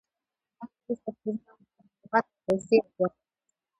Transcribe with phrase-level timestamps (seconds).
[0.57, 1.51] دا درې فکتورونه
[2.01, 3.33] مواد او پیسې او وخت دي.